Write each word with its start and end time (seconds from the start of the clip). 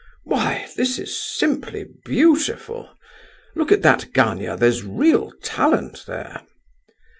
"Why, 0.23 0.67
this 0.75 0.97
is 0.97 1.15
simply 1.15 1.85
beautiful; 2.05 2.89
look 3.53 3.71
at 3.71 3.83
that, 3.83 4.11
Gania, 4.13 4.57
there's 4.57 4.81
real 4.83 5.31
talent 5.43 6.05
there!" 6.07 6.41